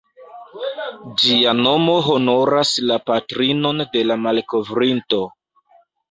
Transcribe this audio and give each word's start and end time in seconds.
Ĝia 1.23 1.51
nomo 1.57 1.97
honoras 2.07 2.71
la 2.91 2.97
patrinon 3.09 3.83
de 3.97 4.01
la 4.13 4.17
malkovrinto. 4.23 5.21